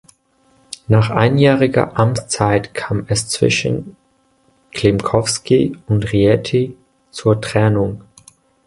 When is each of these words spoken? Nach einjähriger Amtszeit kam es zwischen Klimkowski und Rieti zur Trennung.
Nach 0.87 1.11
einjähriger 1.11 1.95
Amtszeit 1.95 2.73
kam 2.73 3.05
es 3.07 3.27
zwischen 3.29 3.95
Klimkowski 4.71 5.77
und 5.85 6.11
Rieti 6.11 6.75
zur 7.11 7.39
Trennung. 7.39 8.03